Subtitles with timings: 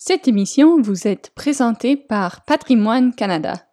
[0.00, 3.66] Cette émission vous est présentée par Patrimoine Canada.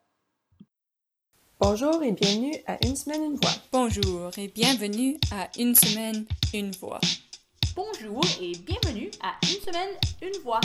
[1.60, 3.52] Bonjour et bienvenue à Une semaine, une voix.
[3.72, 7.00] Bonjour et bienvenue à Une semaine, une voix.
[7.76, 9.92] Bonjour et bienvenue à Une semaine,
[10.24, 10.62] une voix.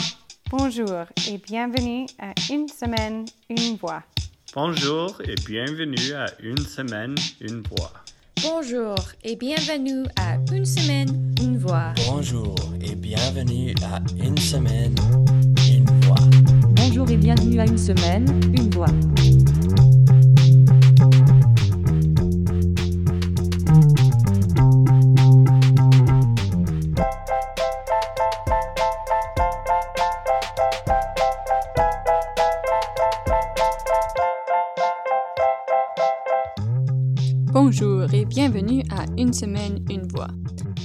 [0.51, 4.01] Bonjour et bienvenue à Une semaine, une voix.
[4.55, 7.93] Bonjour et bienvenue à Une semaine, une voix.
[8.41, 11.93] Bonjour et bienvenue à Une semaine, une voix.
[12.07, 15.50] Bonjour et bienvenue à Une semaine, une voix.
[17.01, 18.85] Bonjour et bienvenue à Une semaine, une voix.
[37.51, 40.27] Bonjour et bienvenue à Une semaine, une voix.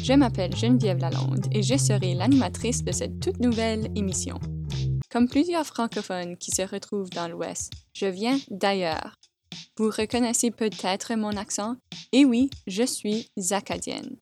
[0.02, 4.38] Je m'appelle Geneviève Lalonde et je serai l'animatrice de cette toute nouvelle émission.
[5.16, 9.16] Comme plusieurs francophones qui se retrouvent dans l'Ouest, je viens d'ailleurs.
[9.78, 11.76] Vous reconnaissez peut-être mon accent?
[12.12, 14.18] Et oui, je suis acadienne.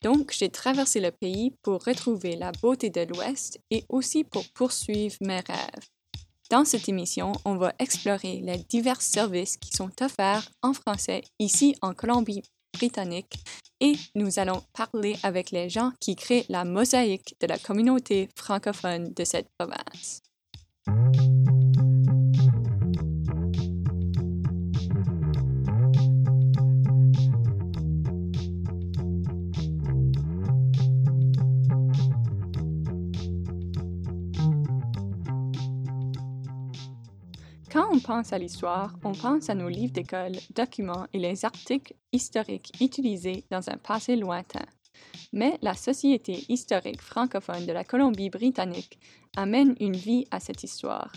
[0.00, 5.16] Donc, j'ai traversé le pays pour retrouver la beauté de l'Ouest et aussi pour poursuivre
[5.22, 5.88] mes rêves.
[6.50, 11.74] Dans cette émission, on va explorer les divers services qui sont offerts en français ici
[11.82, 13.40] en Colombie-Britannique
[13.80, 19.12] et nous allons parler avec les gens qui créent la mosaïque de la communauté francophone
[19.14, 20.22] de cette province.
[37.70, 41.94] Quand on pense à l'histoire, on pense à nos livres d'école, documents et les articles
[42.12, 44.64] historiques utilisés dans un passé lointain.
[45.32, 48.98] Mais la Société historique francophone de la Colombie-Britannique
[49.36, 51.12] amène une vie à cette histoire.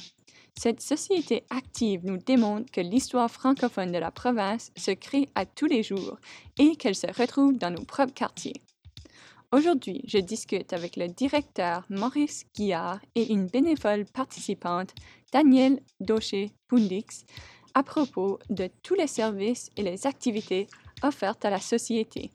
[0.60, 5.66] Cette société active nous démontre que l'histoire francophone de la province se crée à tous
[5.66, 6.18] les jours
[6.60, 8.62] et qu'elle se retrouve dans nos propres quartiers.
[9.54, 14.94] Aujourd'hui, je discute avec le directeur Maurice Guillard et une bénévole participante,
[15.34, 17.26] Danielle Daucher-Pundix,
[17.74, 20.68] à propos de tous les services et les activités
[21.04, 22.32] offertes à la société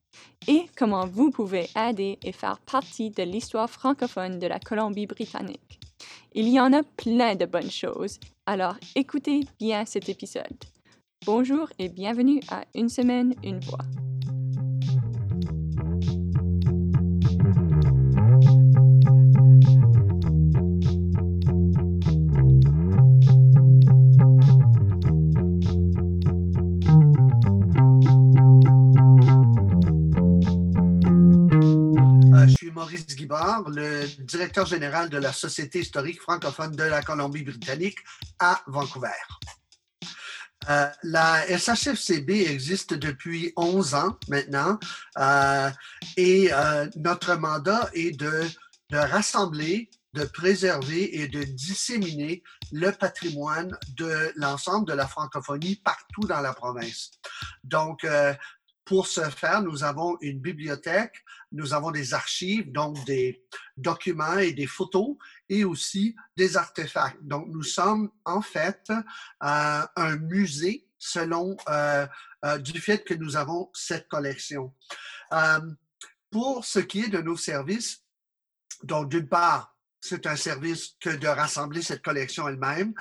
[0.49, 5.81] et comment vous pouvez aider et faire partie de l'histoire francophone de la Colombie-Britannique.
[6.35, 10.65] Il y en a plein de bonnes choses, alors écoutez bien cet épisode.
[11.25, 13.85] Bonjour et bienvenue à Une semaine, une voix.
[33.67, 37.99] Le directeur général de la Société historique francophone de la Colombie-Britannique
[38.39, 39.09] à Vancouver.
[40.69, 44.79] Euh, la SHFCB existe depuis 11 ans maintenant
[45.19, 45.71] euh,
[46.17, 48.43] et euh, notre mandat est de,
[48.91, 52.43] de rassembler, de préserver et de disséminer
[52.73, 57.13] le patrimoine de l'ensemble de la francophonie partout dans la province.
[57.63, 58.05] Donc,
[58.87, 63.45] pour ce faire, nous avons une bibliothèque, nous avons des archives, donc des
[63.77, 65.17] documents et des photos,
[65.49, 67.21] et aussi des artefacts.
[67.23, 72.07] Donc, nous sommes en fait euh, un musée selon euh,
[72.45, 74.73] euh, du fait que nous avons cette collection.
[75.33, 75.61] Euh,
[76.31, 78.05] pour ce qui est de nos services,
[78.85, 82.95] donc d'une part, c'est un service que de rassembler cette collection elle-même.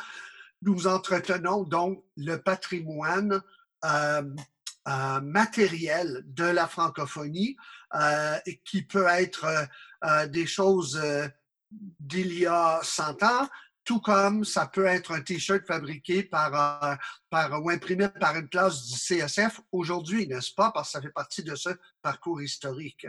[0.63, 3.41] Nous entretenons donc le patrimoine
[4.88, 7.57] euh, matériel de la francophonie
[7.96, 9.66] euh, qui peut être euh,
[10.03, 11.28] euh, des choses euh,
[11.72, 13.50] d'il y a 100 ans,
[13.84, 16.97] tout comme ça peut être un T-shirt fabriqué par,
[17.29, 20.72] par ou imprimé par une classe du CSF aujourd'hui, n'est-ce pas?
[20.72, 21.69] Parce que ça fait partie de ce
[22.01, 23.06] parcours historique.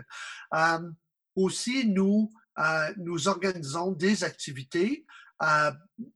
[1.35, 2.31] Aussi, nous,
[2.99, 5.07] nous organisons des activités,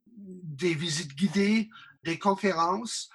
[0.05, 1.71] des visites guidées,
[2.05, 3.09] des conférences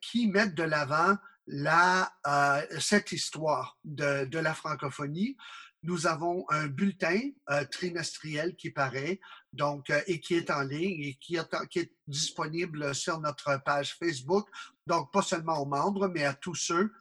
[0.00, 1.16] qui mettent de l'avant
[1.50, 5.36] la, euh, cette histoire de, de, la francophonie.
[5.82, 7.20] Nous avons un bulletin
[7.50, 9.20] euh, trimestriel qui paraît
[9.52, 13.60] donc, euh, et qui est en ligne et qui est, qui est, disponible sur notre
[13.64, 14.48] page Facebook.
[14.86, 16.92] Donc, pas seulement aux membres, mais à tous ceux.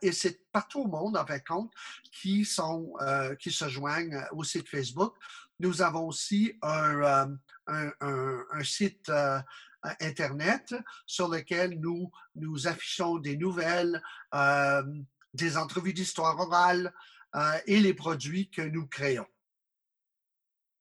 [0.00, 1.72] Et c'est partout au monde, en fait, compte,
[2.10, 2.94] qui, sont,
[3.38, 5.14] qui se joignent au site Facebook.
[5.60, 7.38] Nous avons aussi un,
[7.68, 9.08] un site
[10.00, 10.74] Internet
[11.06, 14.02] sur lequel nous, nous affichons des nouvelles,
[14.34, 14.82] euh,
[15.34, 16.92] des entrevues d'histoire orale
[17.34, 19.26] euh, et les produits que nous créons.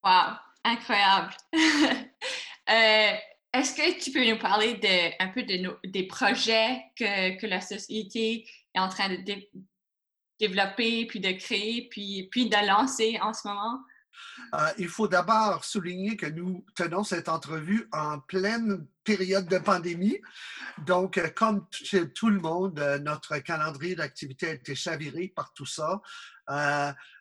[0.03, 0.35] Wow!
[0.63, 1.33] incroyable.
[2.69, 3.13] Euh,
[3.53, 7.59] Est-ce que tu peux nous parler de, un peu de des projets que, que la
[7.59, 9.49] société est en train de dé-
[10.39, 13.79] développer, puis de créer, puis, puis de lancer en ce moment?
[14.53, 20.19] Euh, il faut d'abord souligner que nous tenons cette entrevue en pleine période de pandémie.
[20.85, 25.53] Donc, euh, comme chez tout le monde, euh, notre calendrier d'activité a été chaviré par
[25.53, 26.01] tout ça.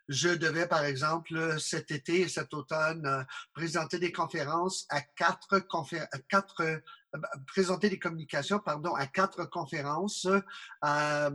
[0.08, 6.08] Je devais, par exemple, cet été et cet automne, présenter des conférences à quatre, confé-
[6.28, 6.82] quatre
[7.46, 10.26] présenter des communications, pardon, à quatre conférences
[10.84, 11.30] euh,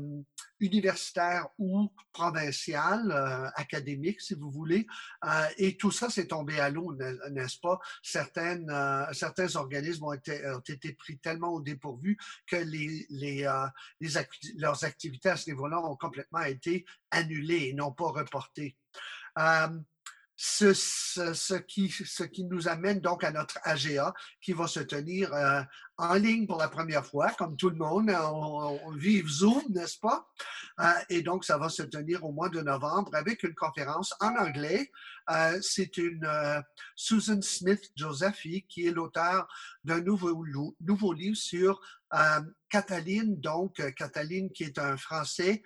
[0.60, 4.88] universitaires ou provinciales, euh, académiques, si vous voulez.
[5.26, 7.80] Euh, et tout ça s'est tombé à l'eau, n'est- n'est-ce pas?
[8.02, 12.18] Certaines, euh, certains organismes ont été, ont été pris tellement au dépourvu
[12.48, 13.68] que les, les, euh,
[14.00, 14.10] les
[14.58, 18.78] leurs activités à ce niveau-là ont complètement été annulées et non pas reportées.
[19.38, 19.68] Euh,
[20.38, 24.82] ce, ce, ce qui, ce qui nous amène donc à notre AGA qui va se
[24.82, 25.62] tenir euh,
[25.98, 28.10] en ligne pour la première fois, comme tout le monde.
[28.10, 30.28] On, on vive Zoom, n'est-ce pas?
[30.80, 34.36] Euh, et donc, ça va se tenir au mois de novembre avec une conférence en
[34.36, 34.92] anglais.
[35.30, 36.62] Euh, C'est une euh,
[36.96, 39.48] Susan Smith Josephi qui est l'auteur
[39.84, 40.44] d'un nouveau,
[40.82, 41.80] nouveau livre sur
[42.70, 45.64] Cataline, donc Cataline qui est un Français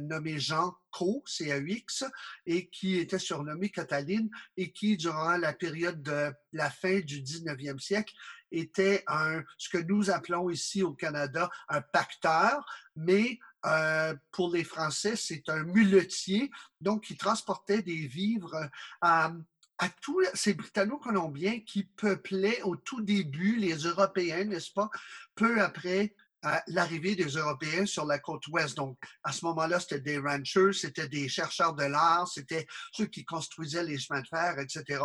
[0.00, 2.04] nommé Jean Co, C-A-U-X,
[2.46, 7.78] et qui était surnommé Cataline et qui, durant la période de la fin du 19e
[7.80, 8.14] siècle,
[8.58, 12.64] était un, ce que nous appelons ici au Canada un pacteur,
[12.96, 18.66] mais euh, pour les Français, c'est un muletier, donc qui transportait des vivres euh,
[19.00, 19.32] à,
[19.78, 24.90] à tous ces Britanno-Colombiens qui peuplaient au tout début les Européens, n'est-ce pas,
[25.34, 26.14] peu après
[26.44, 28.76] euh, l'arrivée des Européens sur la côte ouest.
[28.76, 33.24] Donc, à ce moment-là, c'était des ranchers, c'était des chercheurs de l'art, c'était ceux qui
[33.24, 35.02] construisaient les chemins de fer, etc.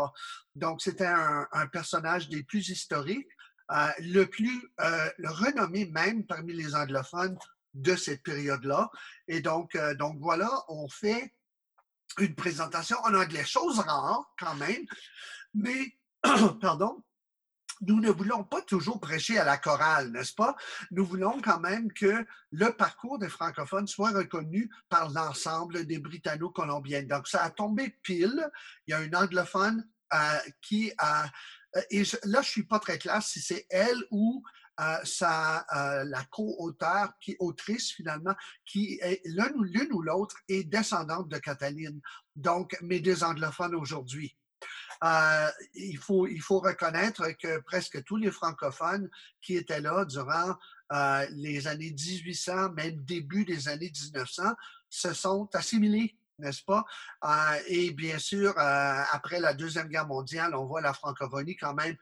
[0.54, 3.30] Donc, c'était un personnage des plus historiques,
[3.71, 7.38] euh, le plus euh, renommé même parmi les anglophones
[7.75, 8.89] de cette période-là.
[9.27, 11.33] Et donc, euh, donc voilà, on fait
[12.18, 14.86] une présentation en anglais, chose rare quand même,
[15.54, 15.98] mais,
[16.62, 17.04] pardon,
[17.81, 20.56] nous ne voulons pas toujours prêcher à la chorale, n'est-ce pas?
[20.92, 27.07] Nous voulons quand même que le parcours des francophones soit reconnu par l'ensemble des Britanno-Colombiennes.
[27.07, 28.50] Donc, ça a tombé pile.
[28.86, 29.88] Il y a une anglophone
[30.62, 31.30] qui a...
[31.75, 34.44] euh, Et là, je suis pas très clair si c'est elle ou
[34.80, 38.36] euh, sa, euh, la co-auteur, qui autrice finalement,
[38.66, 42.00] qui est l'une ou l'autre est descendante de Cataline.
[42.36, 44.38] Donc, mes deux anglophones aujourd'hui.
[45.04, 49.10] Euh, il, faut, il faut reconnaître que presque tous les francophones
[49.42, 50.56] qui étaient là durant
[50.92, 54.44] euh, les années 1800, même début des années 1900,
[54.89, 56.83] se sont assimilés, n'est-ce pas?
[57.24, 61.74] Euh, et bien sûr, euh, après la Deuxième Guerre mondiale, on voit la francophonie quand
[61.74, 61.95] même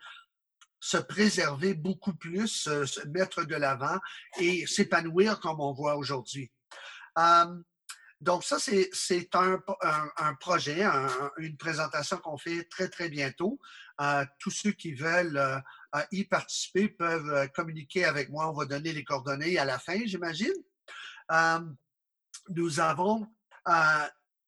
[0.80, 3.98] se préserver beaucoup plus, se, mettre de l'avant
[4.40, 6.52] et s'épanouir comme on voit aujourd'hui.
[7.18, 7.46] Euh,
[8.22, 13.60] donc ça, c'est un, un, un projet, un- une présentation qu'on fait très, très bientôt.
[14.40, 15.62] Tous ceux qui veulent
[16.12, 18.50] y participer peuvent communiquer avec moi.
[18.50, 20.54] On va donner les coordonnées à la fin, j'imagine.
[22.50, 23.28] Nous avons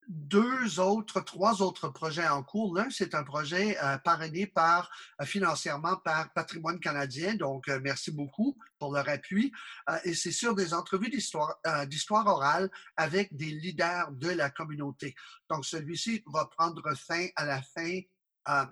[0.09, 2.75] deux autres, trois autres projets en cours.
[2.75, 4.89] L'un, c'est un projet euh, parrainé par
[5.21, 7.35] euh, financièrement par Patrimoine canadien.
[7.35, 9.51] Donc, euh, merci beaucoup pour leur appui.
[10.03, 15.15] Et c'est sur des entrevues d'histoire orale avec des leaders de la communauté.
[15.49, 17.99] Donc, celui-ci va prendre fin à la fin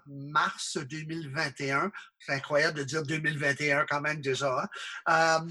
[0.07, 1.91] mars 2021.
[2.19, 4.69] C'est incroyable de dire 2021 quand même déjà.
[5.05, 5.45] hein.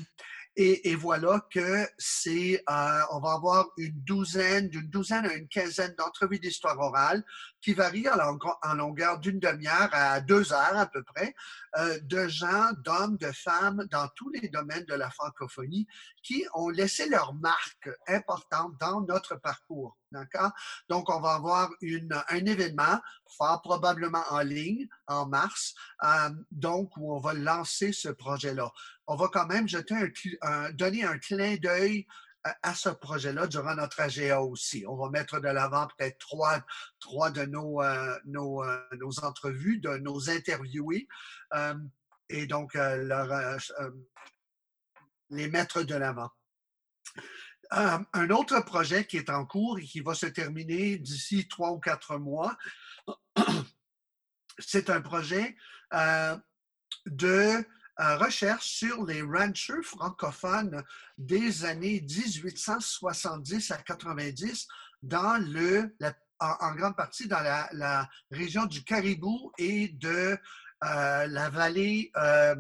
[0.57, 5.95] Et, voilà que c'est, euh, on va avoir une douzaine, d'une douzaine à une quinzaine
[5.99, 7.23] d'entrevues d'histoire orale
[7.67, 11.35] qui varient en, longue- en longueur d'une demi-heure à deux heures à peu près,
[11.79, 15.89] euh, de gens, d'hommes, de femmes dans tous les domaines de la francophonie
[16.23, 19.97] qui ont laissé leur marque importante dans notre parcours.
[20.13, 20.53] D'accord?
[20.89, 23.01] Donc, on va avoir une, un événement,
[23.37, 28.71] fort probablement en ligne, en mars, euh, donc où on va lancer ce projet-là.
[29.09, 29.97] On va quand même jeter
[30.43, 32.07] un- donner un clin d'œil
[32.63, 34.85] à- ce projet-là durant notre AGA aussi.
[34.87, 36.65] On va mettre de l'avant peut-être trois,
[37.01, 41.09] trois de nos, euh, euh, entrevues, de nos interviewés,
[41.55, 41.75] euh,
[42.29, 42.77] et donc
[45.31, 46.31] les mettre de l'avant.
[47.71, 51.81] Un autre projet qui est en cours et qui va se terminer d'ici trois ou
[51.81, 52.57] quatre mois,
[54.59, 55.57] c'est un projet
[57.07, 57.65] de
[57.99, 60.83] recherche sur les ranchers francophones
[61.17, 64.67] des années 1870 à 90
[65.03, 70.39] dans le, la en, grande partie dans la, région du Caribou et de
[70.85, 72.55] euh, la vallée euh,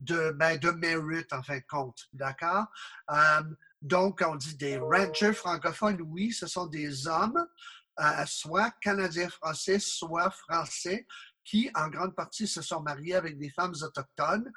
[0.00, 2.08] de, ben, de Merritt, en fin de compte.
[2.12, 2.66] D'accord?
[3.10, 3.42] Euh,
[3.80, 7.46] donc, on dit des ranchers francophones, oui, ce sont des hommes,
[8.26, 11.06] soit canadiens-français, soit français,
[11.44, 14.52] qui, en grande partie, se sont mariés avec des femmes autochtones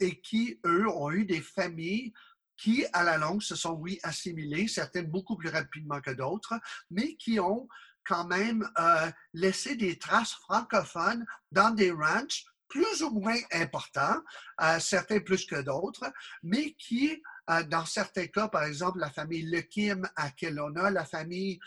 [0.00, 2.12] et qui, eux, ont eu des familles
[2.56, 6.54] qui, à la longue, se sont, oui, assimilées, certaines beaucoup plus rapidement que d'autres,
[6.90, 7.68] mais qui ont
[8.04, 14.20] quand même euh, laissé des traces francophones dans des ranchs plus ou moins importants,
[14.62, 16.10] euh, certains plus que d'autres,
[16.42, 21.58] mais qui, euh, dans certains cas, par exemple, la famille Lequim à Kelowna, la famille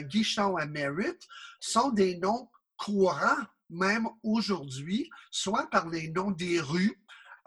[0.00, 1.28] Guichon à Merritt,
[1.60, 2.48] sont des noms
[2.78, 6.98] courants même aujourd'hui, soit par les noms des rues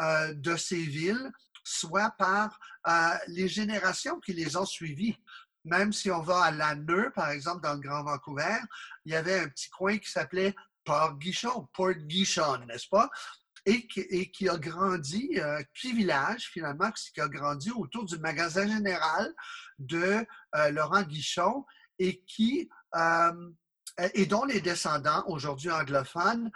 [0.01, 1.31] euh, de ces villes,
[1.63, 5.17] soit par euh, les générations qui les ont suivies.
[5.63, 8.57] Même si on va à la Neu, par exemple, dans le Grand Vancouver,
[9.05, 13.09] il y avait un petit coin qui s'appelait Port Guichon, Port Guichon, n'est-ce pas?
[13.67, 19.31] Et qui, a grandi, euh, petit village finalement, qui a grandi autour du magasin général
[19.77, 21.63] de euh, Laurent Guichon
[21.99, 22.69] et qui
[24.15, 26.49] et dont les descendants aujourd'hui anglophones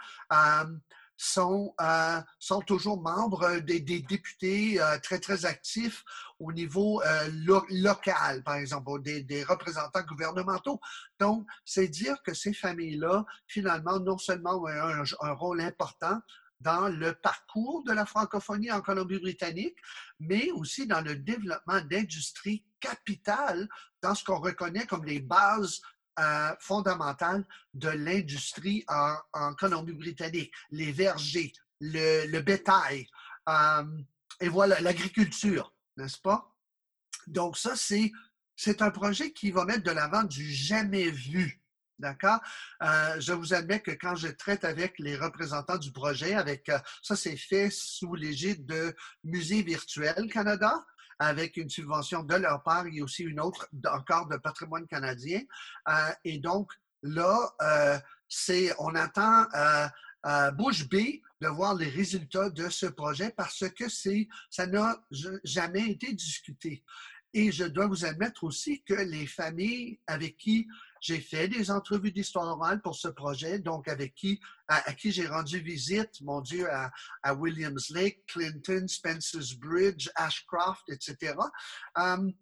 [1.16, 6.04] sont, euh, sont toujours membres des, des députés euh, très, très actifs
[6.38, 7.30] au niveau euh,
[7.70, 10.80] local, par exemple, des, représentants gouvernementaux.
[11.18, 16.20] Donc, c'est dire que ces familles-là, finalement, non seulement ont un rôle important
[16.60, 19.76] dans le parcours de la francophonie en Colombie-Britannique,
[20.20, 23.68] mais aussi dans le développement d'industries capitales
[24.02, 25.80] dans ce qu'on reconnaît comme les bases
[26.18, 33.06] euh, fondamentale de l'industrie en, Colombie-Britannique, les vergers, le, le bétail,
[33.48, 33.84] euh,
[34.40, 36.54] et voilà, l'agriculture, n'est-ce pas?
[37.26, 38.12] Donc ça, c'est,
[38.54, 41.60] c'est un projet qui va mettre de l'avant du jamais vu.
[41.98, 42.40] D'accord?
[42.82, 46.78] Euh, je vous admets que quand je traite avec les représentants du projet, avec euh,
[47.02, 48.94] ça, c'est fait sous l'égide de
[49.24, 50.84] Musée Virtuel Canada,
[51.18, 55.40] avec une subvention de leur part et aussi une autre encore de patrimoine canadien.
[55.88, 56.70] Euh, et donc,
[57.02, 59.86] là, euh, c'est, on attend euh,
[60.26, 64.96] euh, bouche bée de voir les résultats de ce projet parce que c'est, ça n'a
[65.44, 66.82] jamais été discuté.
[67.32, 70.66] Et je dois vous admettre aussi que les familles avec qui
[71.06, 75.28] j'ai fait des entrevues d'histoire orale pour ce projet, donc avec qui, à, qui j'ai
[75.28, 76.66] rendu visite, mon Dieu,
[77.22, 81.34] à, Williams Lake, Clinton, Spencer's Bridge, Ashcroft, etc.
[81.96, 82.32] Um,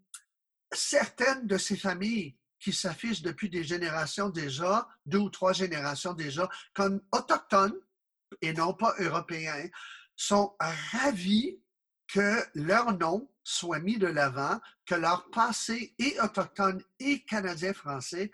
[0.72, 6.48] certaines de ces familles qui s'affichent depuis des générations déjà, deux ou trois générations déjà,
[6.72, 7.78] comme autochtones
[8.40, 9.68] et non pas européens,
[10.16, 11.60] sont ravis
[12.14, 18.30] que leur nom soit mis de l'avant, que leur passé et autochtone et canadien-français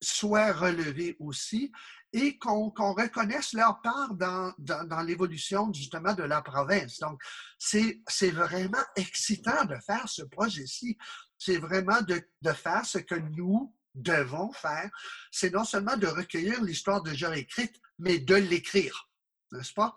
[0.00, 1.70] soit relevé aussi
[2.14, 7.00] et qu'on qu reconnaisse leur part dans, dans, l'évolution justement de la province.
[7.00, 7.20] Donc,
[7.58, 10.96] c'est vraiment excitant de faire ce projet-ci.
[11.36, 14.88] C'est vraiment de, de faire ce que nous devons faire.
[15.30, 19.07] C'est non seulement de recueillir l'histoire déjà écrite, mais de l'écrire
[19.52, 19.96] n'est-ce pas?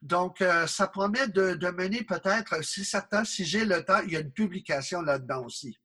[0.00, 4.12] Donc, euh, ça promet de, de mener peut-être, si certain, si j'ai le temps, il
[4.12, 5.78] y a une publication là-dedans aussi.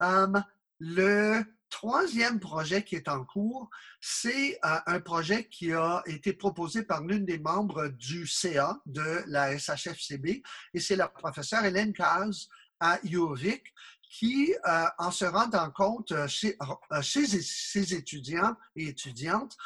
[0.00, 0.42] Um,
[0.78, 3.70] le troisième projet qui est en cours,
[4.00, 9.22] c'est euh, un projet qui a été proposé par l'une des membres du CA de
[9.26, 10.42] la SHFCB,
[10.74, 12.48] et c'est la professeure Hélène Kaz
[12.80, 13.62] à UOVIC,
[14.10, 16.58] qui, euh, en se rendant compte chez
[17.00, 19.56] ses étudiants et étudiantes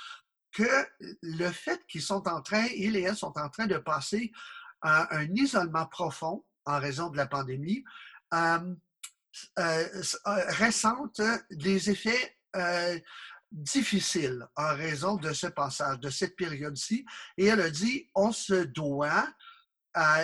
[0.56, 0.86] que
[1.20, 4.32] le fait qu'ils sont en train, ils et elles sont en train de passer
[4.80, 7.84] à un isolement profond en raison de la pandémie,
[8.32, 8.74] euh,
[9.58, 9.84] euh,
[10.58, 11.20] ressentent
[11.50, 12.98] des effets euh,
[13.52, 17.04] difficiles en raison de ce passage, de cette période-ci.
[17.36, 19.28] Et elle a dit, on se doit,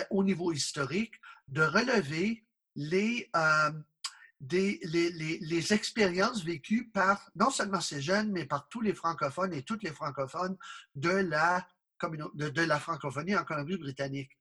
[0.09, 1.13] au niveau historique,
[1.47, 2.43] de relever
[2.75, 3.29] les,
[4.51, 9.83] les, expériences vécues par non seulement ces jeunes, mais par tous les francophones et toutes
[9.83, 10.57] les francophones
[10.95, 11.65] de la
[12.09, 14.31] de, de la francophonie en Colombie-Britannique.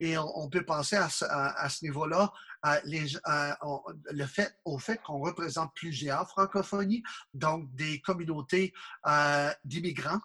[0.00, 7.02] Et on, peut penser à ce, niveau-là le fait, au fait qu'on représente plusieurs francophonies,
[7.34, 8.72] donc des communautés
[9.06, 10.20] euh, d'immigrants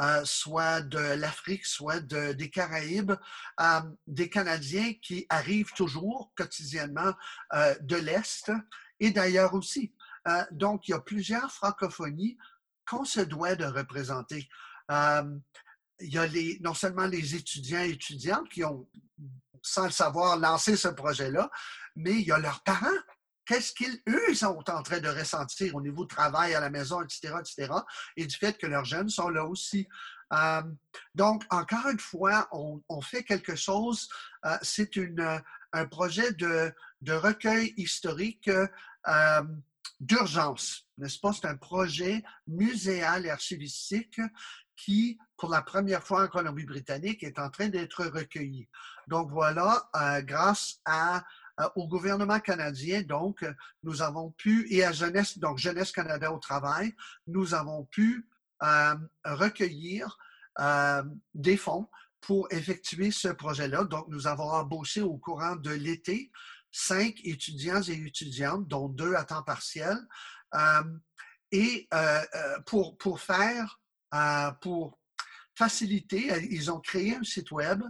[0.00, 3.12] euh, soit de l'Afrique, soit de, des Caraïbes,
[3.60, 7.12] euh, des Canadiens qui arrivent toujours quotidiennement
[7.80, 8.50] de l'Est
[9.02, 9.92] et d'ailleurs aussi.
[10.28, 12.38] Euh, donc, il y a plusieurs francophonies
[12.88, 14.48] qu'on se doit de représenter.
[14.90, 15.38] Euh,
[16.00, 18.88] il y a les, non seulement les étudiants et étudiantes qui ont,
[19.60, 21.50] sans le savoir, lancé ce projet-là,
[21.96, 22.86] mais il y a leurs parents
[23.44, 27.34] qu'est-ce qu'ils, eux, sont en train de ressentir au niveau travail à la maison, etc.,
[27.40, 27.72] etc.,
[28.16, 29.88] et du fait que leurs jeunes sont là aussi.
[30.32, 30.62] Euh,
[31.16, 34.08] donc, encore une fois, on, fait quelque chose,
[34.62, 35.42] c'est une,
[35.72, 38.48] un projet de, de recueil historique
[39.08, 39.42] euh,
[40.00, 41.32] d'urgence, n'est-ce pas?
[41.32, 44.20] C'est un projet muséal et archivistique
[44.76, 48.68] qui, pour la première fois en Colombie-Britannique, est en train d'être recueilli.
[49.06, 49.88] Donc voilà,
[50.24, 51.22] grâce à
[51.60, 53.44] euh, au gouvernement canadien, donc,
[53.82, 56.94] nous avons pu, et à Jeunesse, donc Jeunesse Canada au travail,
[57.26, 58.26] nous avons pu
[58.62, 58.94] euh,
[59.24, 60.16] recueillir
[60.60, 61.02] euh,
[61.34, 61.88] des fonds
[62.20, 63.84] pour effectuer ce projet-là.
[63.84, 66.30] Donc, nous avons embauché au courant de l'été
[66.72, 69.96] cinq étudiants et étudiantes, dont deux à temps partiel,
[71.52, 71.88] et
[72.66, 73.80] pour, pour faire,
[74.60, 74.98] pour
[75.54, 77.82] faciliter, ils ont créé un site web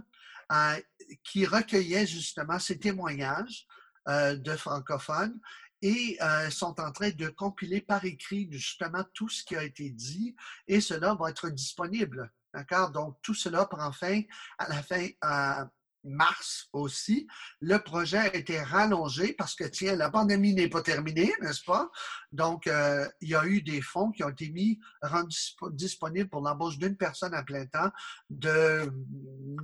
[1.23, 3.65] qui recueillait justement ces témoignages
[4.09, 5.39] euh, de francophones
[5.81, 9.89] et euh, sont en train de compiler par écrit justement tout ce qui a été
[9.89, 10.35] dit
[10.67, 12.31] et cela va être disponible.
[12.53, 12.91] D'accord?
[12.91, 14.21] Donc, tout cela prend fin
[14.57, 15.65] à la fin, euh,
[16.03, 17.27] mars aussi.
[17.59, 21.89] Le projet a été rallongé parce que, tiens, la pandémie n'est pas terminée, n'est-ce pas?
[22.31, 26.41] Donc, euh, il y a eu des fonds qui ont été mis, rendus disponibles pour
[26.41, 27.91] l'embauche d'une personne à plein temps
[28.29, 28.91] de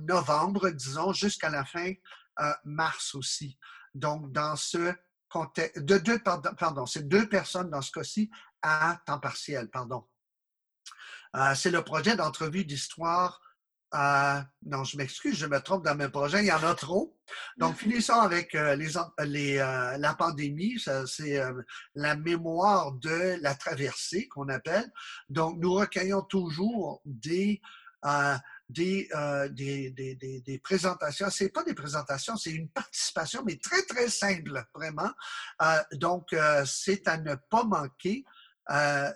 [0.06, 1.92] novembre, disons, jusqu'à la fin
[2.40, 3.58] euh, mars aussi.
[3.94, 4.94] Donc, dans ce
[5.28, 8.30] contexte, de deux, pardon, c'est deux personnes dans ce cas-ci
[8.62, 10.06] à temps partiel, pardon.
[11.36, 13.40] Euh, c'est le projet d'entrevue d'histoire
[13.94, 17.16] euh, non, je m'excuse, je me trompe dans mes projets, il y en a trop.
[17.56, 18.92] Donc, finissons avec euh, les,
[19.26, 21.40] les euh, la pandémie, c'est
[21.94, 24.90] la mémoire de la traversée qu'on appelle.
[25.28, 27.60] Donc, nous recueillons toujours des,
[28.68, 29.08] des,
[29.50, 31.28] des, des, des, présentations.
[31.30, 35.10] C'est pas des présentations, c'est une participation, mais très, très simple, vraiment.
[35.92, 38.24] donc, c'est à ne pas manquer.
[38.70, 39.10] Euh,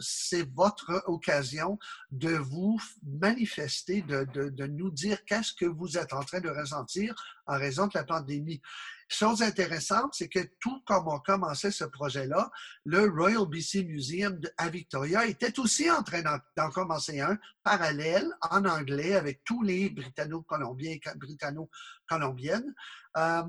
[0.00, 1.78] c'est votre occasion
[2.10, 6.50] de vous manifester, de, de, de nous dire qu'est-ce que vous êtes en train de
[6.50, 7.14] ressentir
[7.46, 8.60] en raison de la pandémie.
[9.08, 12.50] Chose intéressante, c'est que tout comme on commençait ce projet-là,
[12.84, 16.22] le Royal BC Museum à Victoria était aussi en train
[16.56, 22.74] d'en commencer un parallèle en anglais avec tous les Britanno-Colombiens et Britanno-Colombiennes.
[23.16, 23.42] Euh,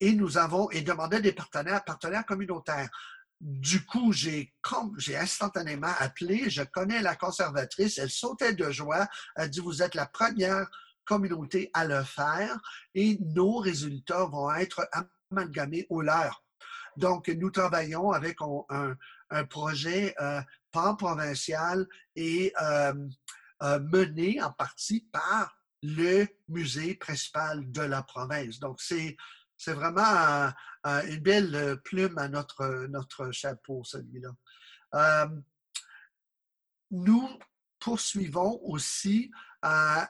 [0.00, 2.90] et nous avons et demandé des partenaires, partenaires communautaires.
[3.40, 4.52] Du coup, j'ai
[5.16, 10.06] instantanément appelé, je connais la conservatrice, elle sautait de joie, elle dit, vous êtes la
[10.06, 10.66] première
[11.04, 12.56] communauté à le faire
[12.94, 14.88] et nos résultats vont être
[15.30, 16.42] amalgamés au leur.
[16.96, 18.96] Donc, nous travaillons avec un,
[19.30, 22.94] un projet euh, pan-provincial et euh,
[23.62, 28.58] euh, mené en partie par le musée principal de la province.
[28.58, 29.16] Donc, c'est
[29.64, 30.52] c'est vraiment
[30.84, 34.30] une belle euh, plume à notre, notre chapeau, celui-là.
[34.94, 35.26] Euh,
[36.90, 37.28] nous
[37.78, 39.30] poursuivons aussi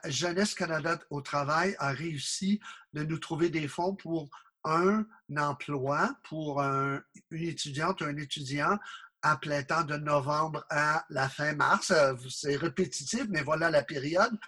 [0.06, 2.60] Jeunesse Canada au travail a réussi
[2.92, 4.28] de nous trouver des fonds pour
[4.64, 8.78] un emploi pour une étudiante ou un étudiant
[9.24, 11.90] à plein temps de novembre à la fin mars.
[11.90, 14.38] Euh, c'est répétitif, mais voilà la période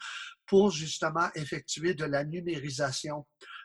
[0.47, 3.56] pour justement effectuer de la numérisation euh,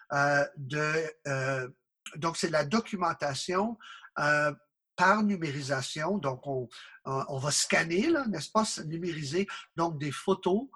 [0.58, 0.94] de,
[1.28, 1.70] euh,
[2.16, 3.78] donc, c'est la documentation
[4.20, 4.54] euh,
[4.96, 6.18] par numérisation.
[6.18, 6.68] Donc, on,
[7.06, 10.68] on va scanner, n'est-ce pas, numériser donc des photos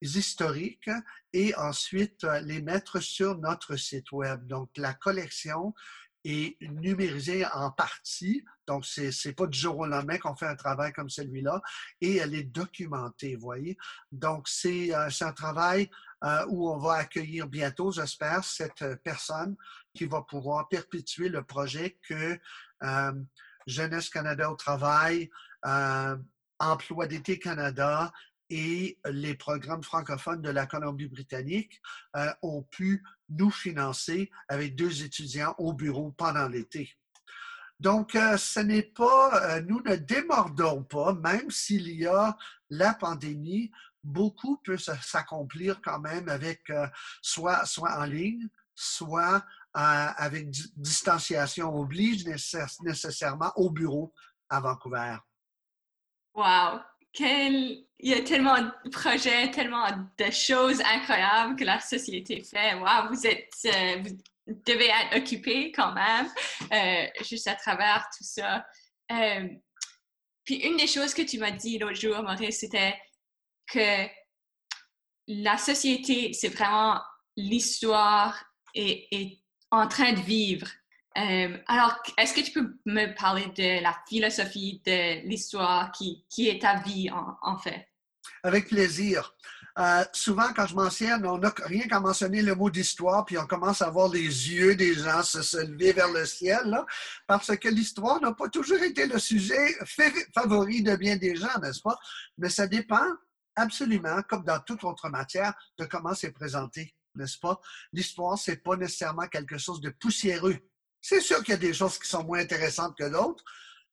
[0.00, 0.90] historiques
[1.32, 4.46] et ensuite les mettre sur notre site web.
[4.46, 5.74] Donc, la collection
[6.24, 8.44] est numérisée en partie.
[8.66, 11.60] Donc, c'est n'est pas du jour au lendemain qu'on fait un travail comme celui-là
[12.00, 13.76] et elle est documentée, vous voyez?
[14.10, 15.90] Donc, c'est un travail
[16.24, 19.56] euh, où on va accueillir bientôt, j'espère, cette personne
[19.92, 22.38] qui va pouvoir perpétuer le projet que
[22.84, 23.12] euh,
[23.66, 25.30] Jeunesse Canada au travail,
[25.66, 26.16] euh,
[26.60, 28.12] Emploi d'été Canada
[28.50, 31.80] et les programmes francophones de la Colombie-Britannique
[32.42, 36.94] ont pu nous financer avec deux étudiants au bureau pendant l'été.
[37.80, 42.36] Donc, ce n'est pas, nous ne démordons pas, même s'il y a
[42.70, 43.72] la pandémie,
[44.02, 46.86] beaucoup peut s'accomplir quand même avec euh,
[47.20, 49.44] soit, soit en ligne, soit
[49.76, 54.12] euh, avec distanciation oblige nécessairement au bureau
[54.48, 55.16] à Vancouver.
[56.34, 56.80] Wow!
[57.12, 57.84] Quel...
[58.04, 59.86] Il y a tellement de projets, tellement
[60.18, 62.74] de choses incroyables que la société fait.
[62.74, 63.08] Wow!
[63.10, 63.52] Vous êtes...
[63.66, 64.02] Euh,
[64.44, 66.28] vous devez être occupé quand même,
[67.24, 68.66] juste à travers tout ça.
[70.44, 72.92] puis une des choses que tu m'as dit l'autre jour, Maurice, c'était
[73.72, 74.08] que
[75.28, 77.00] la société, c'est vraiment
[77.36, 78.42] l'histoire
[78.74, 79.38] est,
[79.70, 80.68] en train de vivre
[81.16, 86.48] Euh, alors, est-ce que tu peux me parler de la philosophie de l'histoire qui, qui
[86.48, 87.86] est ta vie en, fait?
[88.42, 89.34] Avec plaisir.
[89.78, 93.46] Euh, souvent, quand je mentionne, on n'a rien qu'à mentionner le mot d'histoire, puis on
[93.46, 96.86] commence à voir les yeux des gens se, se lever vers le ciel, là,
[97.26, 101.58] parce que l'histoire n'a pas toujours été le sujet fa- favori de bien des gens,
[101.62, 101.98] n'est-ce pas?
[102.38, 103.08] Mais ça dépend
[103.56, 107.60] absolument, comme dans toute autre matière, de comment c'est présenté, n'est-ce pas?
[107.92, 110.58] L'histoire, c'est pas nécessairement quelque chose de poussiéreux.
[111.00, 113.44] C'est sûr qu'il y a des choses qui sont moins intéressantes que d'autres,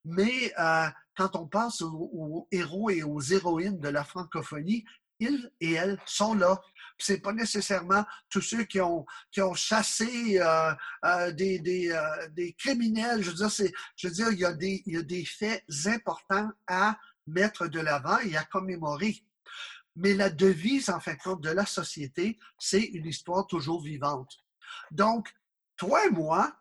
[0.06, 4.86] mais euh, quand on pense aux, héros et aux héroïnes de la francophonie,
[5.20, 6.62] ils et elles sont là.
[6.98, 9.06] C'est pas nécessairement tous ceux qui ont
[9.54, 13.22] chassé euh, euh, des criminels.
[13.22, 14.46] Je veux dire, il y
[14.98, 19.22] a des faits importants à mettre de l'avant et à commémorer.
[20.00, 24.34] Mais la devise, en fin de compte, de la société, c'est une histoire toujours vivante.
[24.92, 25.30] Donc,
[25.76, 26.58] toi et moi,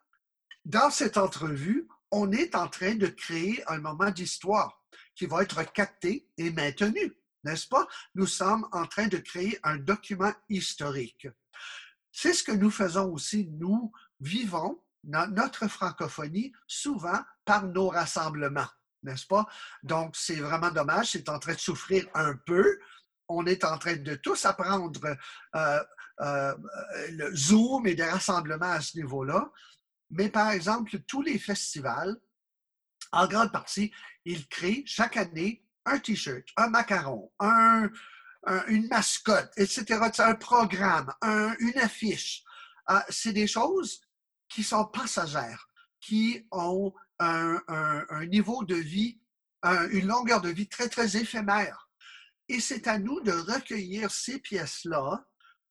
[0.65, 4.83] dans cette entrevue, on est en train de créer un moment d'histoire
[5.15, 7.87] qui va être capté et maintenu, n'est-ce pas?
[8.15, 11.29] Nous sommes en train de créer un document historique.
[12.11, 13.47] C'est ce que nous faisons aussi.
[13.53, 18.69] Nous vivons notre francophonie souvent par nos rassemblements,
[19.05, 19.47] n'est-ce pas?
[19.83, 21.13] Donc, c'est vraiment dommage.
[21.13, 22.81] C'est en train de souffrir un peu.
[23.29, 25.01] On est en train de tous apprendre
[25.55, 25.81] euh,
[26.21, 26.55] euh,
[27.11, 29.51] le Zoom et des rassemblements à ce niveau-là.
[30.11, 32.17] Mais par exemple, tous les festivals,
[33.13, 33.93] en grande partie,
[34.25, 37.89] ils créent chaque année un T-shirt, un macaron, un,
[38.47, 40.11] un- une mascotte, etc.
[40.19, 42.43] Un programme, un- une affiche.
[42.91, 44.01] Euh, c'est des choses
[44.49, 45.69] qui sont passagères,
[46.01, 49.21] qui ont un, un- niveau de vie,
[49.63, 51.88] un- une longueur de vie très, très éphémère.
[52.49, 55.27] Et c'est à nous de recueillir ces pièces-là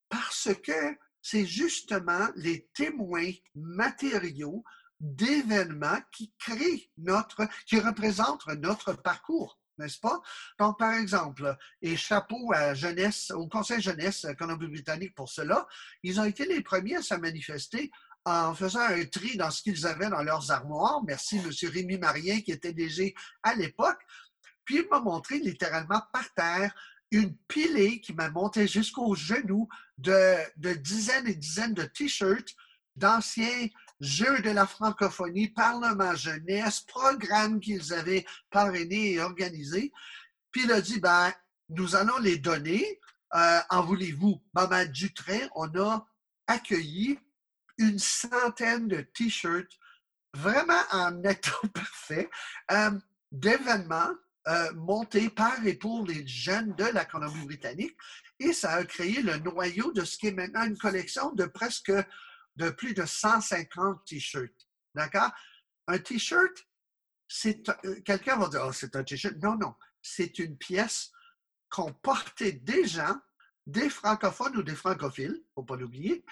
[0.10, 4.64] parce que c'est justement les témoins matériaux
[5.00, 10.22] d'événements qui créent notre, qui représentent notre parcours, n'est-ce pas?
[10.60, 15.68] Donc, par exemple, et chapeau à jeunesse, au Conseil jeunesse Colombie-Britannique pour cela,
[16.04, 17.92] ils ont été les premiers à se manifester
[18.26, 21.02] en faisant un tri dans ce qu'ils avaient dans leurs armoires.
[21.06, 21.52] Merci, M.
[21.72, 24.00] Rémi Marien, qui était DG à l'époque.
[24.68, 26.76] Puis il m'a montré littéralement par terre
[27.10, 32.54] une pilée qui m'a monté jusqu'aux genoux de, de dizaines et dizaines de t-shirts
[32.98, 33.70] d'anciens
[34.02, 39.94] jeux de la francophonie, Parlement jeunesse, programmes qu'ils avaient parrainés et organisés.
[40.52, 41.32] Puis il a dit, ben,
[41.70, 43.00] nous allons les donner.
[43.36, 44.42] Euh, en voulez-vous?
[44.54, 46.06] Maman Dutrain, on a
[46.48, 47.18] accueilli
[47.78, 49.72] une centaine de t-shirts
[50.34, 52.30] vraiment en état parfait
[52.72, 52.92] euh,
[53.32, 54.14] d'événements
[54.48, 57.98] euh, montés par et pour les jeunes de la Colombie-Britannique.
[58.40, 61.92] Et ça a créé le noyau de ce qui est maintenant une collection de presque
[62.56, 64.68] de plus de 150 t-shirts.
[64.96, 65.32] D'accord?
[65.88, 66.66] Un t-shirt,
[67.28, 69.36] c'est euh, quelqu'un va dire oh, c'est un t-shirt.
[69.42, 71.12] Non, non, c'est une pièce
[71.70, 73.18] qu'ont porté des gens,
[73.66, 76.24] des francophones ou des francophiles, faut pas l'oublier,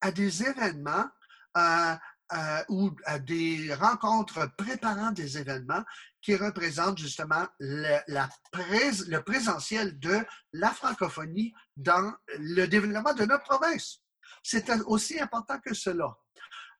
[0.00, 1.08] à des événements
[1.56, 1.94] euh,
[2.32, 5.84] euh, ou à des rencontres préparant des événements
[6.20, 10.18] qui représentent justement le, présentiel de
[10.52, 14.00] la francophonie dans le développement de notre province.
[14.42, 16.16] C'est aussi important que cela.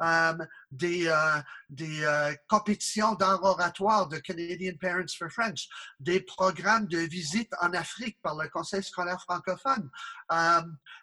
[0.03, 0.35] Euh,
[0.71, 1.41] des, euh,
[1.81, 5.69] euh, compétitions d'art oratoire de Canadian Parents for French,
[6.01, 9.91] des programmes de visite en Afrique par le Conseil scolaire francophone,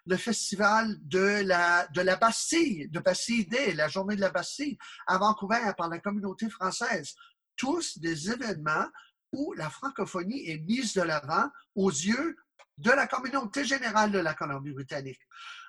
[0.06, 4.78] le festival de la, Bastille, de Bastille Day, la journée de la Bastille
[5.08, 7.14] à Vancouver par la communauté française.
[7.56, 8.86] Tous des événements
[9.32, 12.36] où la francophonie est mise de l'avant aux yeux
[12.78, 15.20] de la communauté générale de la Colombie-Britannique.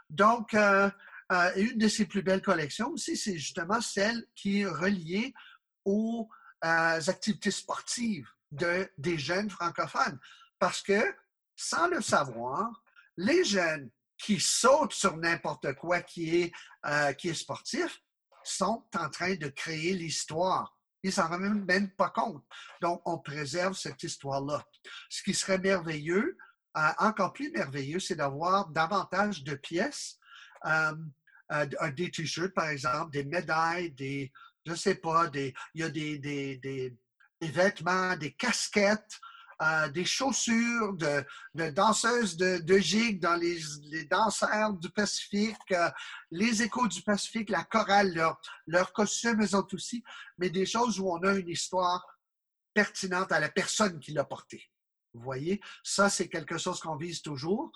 [0.09, 0.55] Donc,
[1.31, 5.33] euh, une de ses plus belles collections aussi, c'est justement celle qui est reliée
[5.83, 6.29] aux
[6.63, 10.19] euh, activités sportives de, des jeunes francophones.
[10.59, 11.15] Parce que,
[11.55, 12.83] sans le savoir,
[13.17, 16.51] les jeunes qui sautent sur n'importe quoi qui est,
[16.85, 18.01] euh, qui est sportif
[18.43, 20.77] sont en train de créer l'histoire.
[21.01, 22.43] Ils s'en rendent même, pas compte.
[22.81, 24.63] Donc, on préserve cette histoire-là.
[25.09, 26.37] Ce qui serait merveilleux,
[26.97, 30.19] encore plus merveilleux, c'est d'avoir davantage de pièces
[31.95, 34.31] des t-shirts, par exemple, des médailles, des,
[34.65, 36.97] je sais pas, des, il y a des, des, des,
[37.41, 39.19] vêtements, des casquettes,
[39.61, 41.23] euh, des chaussures de,
[41.53, 45.89] de danseuses de, de gigue dans les, les danseurs du Pacifique, euh,
[46.31, 50.03] les échos du Pacifique, la chorale, leurs leur costumes, elles ont aussi,
[50.37, 52.05] mais des choses où on a une histoire
[52.73, 54.69] pertinente à la personne qui l'a porté.
[55.13, 57.71] Vous voyez, ça, c'est quelque chose qu'on vise toujours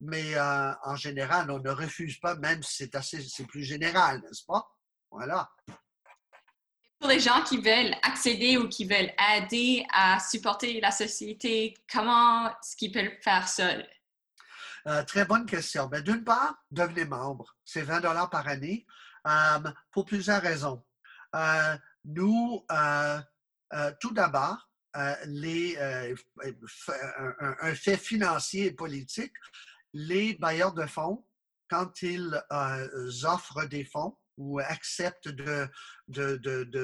[0.00, 4.20] mais euh, en général, on ne refuse pas, même si c'est assez, c'est plus général,
[4.20, 4.66] n'est-ce pas?
[5.10, 5.48] Voilà.
[6.98, 12.48] Pour les gens qui veulent accéder ou qui veulent aider à supporter la société, comment
[12.48, 13.46] est-ce qu'ils peuvent faire?
[14.86, 15.86] Euh, très bonne question.
[15.86, 17.56] Ben, D'une part, devenez membre.
[17.64, 18.86] C'est 20 dollars par année
[19.26, 19.58] euh,
[19.90, 20.82] pour plusieurs raisons.
[21.34, 22.64] Euh, nous,
[24.00, 26.14] tout d'abord, euh, les, euh,
[27.60, 29.32] un fait financier et politique,
[29.94, 31.24] les bailleurs de fonds,
[31.70, 35.70] quand ils euh, offrent des fonds ou acceptent de,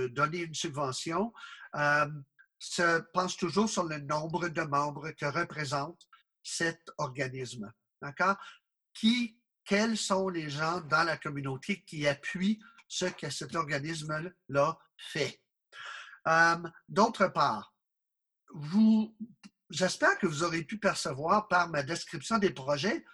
[0.08, 1.32] donner une subvention,
[1.74, 2.06] euh,
[2.58, 6.00] se pensent toujours sur le nombre de membres que représente
[6.42, 7.70] cet organisme.
[8.00, 8.36] D'accord?
[8.94, 15.42] Qui, quels sont les gens dans la communauté qui appuient ce que cet organisme-là fait?
[16.28, 16.56] Euh,
[16.88, 17.74] D'autre part,
[18.54, 19.16] vous,
[19.70, 23.04] j'espère que vous aurez pu percevoir par ma description des projets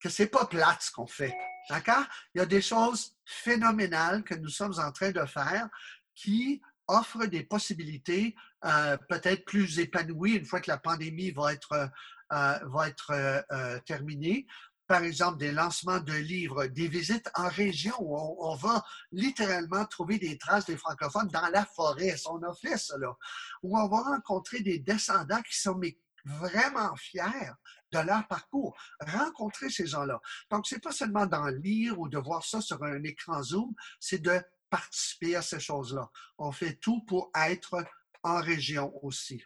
[0.00, 1.34] que c'est pas plate ce qu'on fait.
[1.68, 2.04] D'accord?
[2.34, 5.68] Il y a des choses phénoménales que nous sommes en train de faire
[6.14, 8.34] qui offrent des possibilités
[8.64, 11.72] euh, peut-être plus épanouies une fois que la pandémie va être,
[12.32, 14.46] euh, va être euh, euh, terminée.
[14.90, 20.18] Par exemple, des lancements de livres, des visites en région où on, va littéralement trouver
[20.18, 22.16] des traces des francophones dans la forêt.
[22.28, 23.16] On a fait cela.
[23.62, 25.80] Où on va rencontrer des descendants qui sont
[26.24, 27.52] vraiment fiers
[27.92, 28.76] de leur parcours.
[28.98, 30.20] Rencontrer ces gens-là.
[30.50, 34.20] Donc, c'est pas seulement d'en lire ou de voir ça sur un écran Zoom, c'est
[34.20, 36.10] de participer à ces choses-là.
[36.36, 37.76] On fait tout pour être
[38.24, 39.40] en région aussi.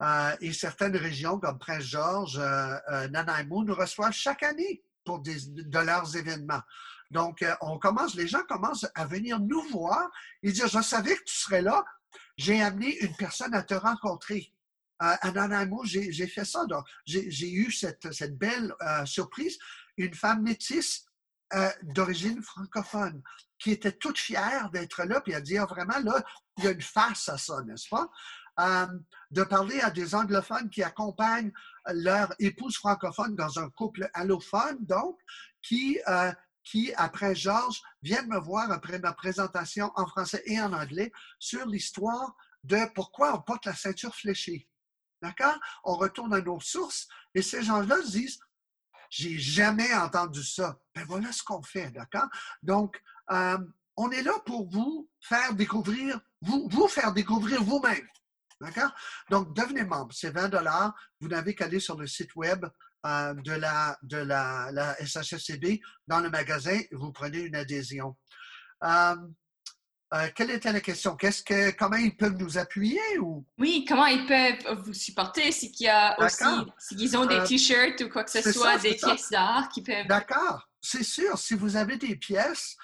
[0.00, 5.78] Euh, et certaines régions comme Prince-Georges, euh, euh, Nanaimo nous reçoivent chaque année pour de
[5.78, 6.62] leurs événements.
[7.10, 10.10] Donc, on commence, les gens commencent à venir nous voir
[10.42, 11.82] et dire, je savais que tu serais là,
[12.36, 14.52] j'ai amené une personne à te rencontrer.
[14.98, 16.66] À Nanaimo, j'ai fait ça.
[16.66, 18.74] Donc, j'ai eu cette, belle
[19.06, 19.58] surprise.
[19.96, 21.06] Une femme métisse
[21.82, 23.22] d'origine francophone
[23.58, 26.22] qui était toute fière d'être là, puis elle dit, ah, vraiment, là,
[26.58, 28.10] il y a une face à ça, n'est-ce pas?
[28.60, 28.86] Euh,
[29.30, 31.52] de parler à des anglophones qui accompagnent
[31.92, 35.18] leur épouse francophone dans un couple allophone, donc,
[35.62, 36.32] qui, euh,
[36.64, 41.66] qui, après Georges, viennent me voir après ma présentation en français et en anglais sur
[41.66, 44.68] l'histoire de pourquoi on porte la ceinture fléchée.
[45.22, 45.58] D'accord?
[45.84, 48.40] On retourne à nos sources et ces gens-là se disent,
[49.10, 50.78] j'ai jamais entendu ça.
[50.94, 52.28] Ben voilà ce qu'on fait, d'accord?
[52.62, 53.58] Donc, euh,
[53.96, 58.06] on est là pour vous faire découvrir, vous, vous faire découvrir vous-même.
[58.60, 58.90] D'accord?
[59.30, 60.12] Donc, devenez membre.
[60.12, 60.94] C'est 20 dollars.
[61.20, 62.64] Vous n'avez qu'à aller sur le site web
[63.06, 68.16] euh, de la, de la, la SHFCB dans le magasin et vous prenez une adhésion.
[68.82, 69.14] Euh,
[70.14, 71.14] euh, quelle était la question?
[71.14, 73.46] Qu'est-ce que, comment ils peuvent nous appuyer ou?
[73.58, 75.52] Oui, comment ils peuvent vous supporter?
[75.52, 76.44] S'il y a aussi,
[76.78, 79.68] s'ils ont des t-shirts ou quoi que ce c'est soit, ça, c'est des pièces d'art
[79.68, 80.06] qui peuvent.
[80.08, 81.38] D'accord, c'est sûr.
[81.38, 82.76] Si vous avez des pièces,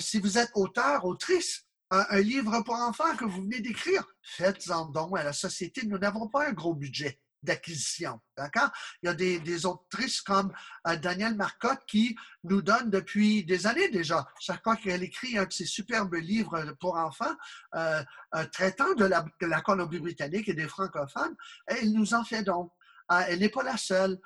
[0.00, 5.14] si vous êtes auteur, autrice, un, livre pour enfants que vous venez d'écrire, faites-en don
[5.14, 5.86] à la société.
[5.86, 8.20] Nous n'avons pas un gros budget d'acquisition.
[8.36, 8.70] D'accord?
[9.02, 10.52] Il y a des, autrices comme
[10.88, 15.44] euh, Danielle Marcotte qui nous donne depuis des années déjà, chaque fois qu'elle écrit un
[15.44, 17.36] de ses superbes livres pour enfants,
[17.74, 18.02] euh,
[18.34, 22.72] euh, traitant de la, la Colombie-Britannique et des francophones, elle nous en fait donc.
[23.08, 24.18] Elle n'est pas la seule.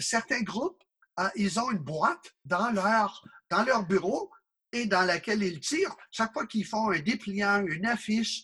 [0.00, 0.82] Certains groupes,
[1.36, 4.32] ils ont une boîte dans leur, dans leur bureau
[4.72, 5.96] et dans laquelle ils tirent.
[6.10, 8.42] Chaque fois qu'ils font un dépliant, une affiche,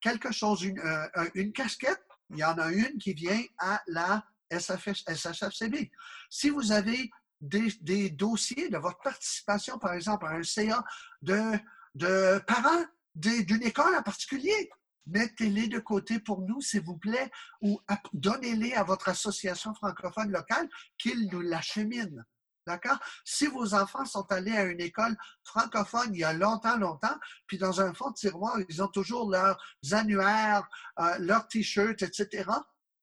[0.00, 3.82] quelque chose, une, euh, un- une casquette, il y en a une qui vient à
[3.86, 5.90] la SHFCB.
[6.30, 10.84] Si vous avez des, dossiers de votre participation, par exemple, à un CA
[11.22, 14.70] de, parents d'une école en particulier,
[15.06, 17.80] mettez-les de côté pour nous, s'il vous plaît, ou
[18.12, 22.22] donnez-les à votre association francophone locale qu'ils nous l'acheminent.
[22.66, 22.98] D'accord?
[23.24, 27.58] Si vos enfants sont allés à une école francophone il y a longtemps, longtemps, puis
[27.58, 29.58] dans un fond de tiroir, ils ont toujours leurs
[29.92, 30.66] annuaires,
[30.98, 32.50] euh, leurs t-shirts, etc.,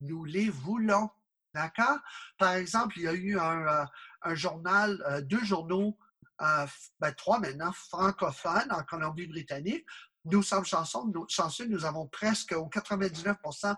[0.02, 1.10] nous les voulons.
[1.54, 2.00] D'accord?
[2.40, 3.88] Par exemple, il y a eu un,
[4.26, 5.98] euh, journal, euh, deux journaux,
[6.40, 9.86] ben, trois maintenant, francophones en Colombie-Britannique.
[10.26, 13.76] Nous sommes chanceux, nous, chanceux, nous avons presque au 99%